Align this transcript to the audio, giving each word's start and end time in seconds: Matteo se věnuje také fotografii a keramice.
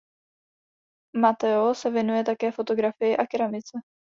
Matteo 1.15 1.75
se 1.75 1.91
věnuje 1.91 2.23
také 2.23 2.51
fotografii 2.51 3.17
a 3.17 3.27
keramice. 3.27 3.79